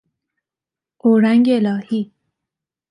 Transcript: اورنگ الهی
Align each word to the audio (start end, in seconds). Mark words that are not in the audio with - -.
اورنگ 0.97 1.49
الهی 1.49 2.11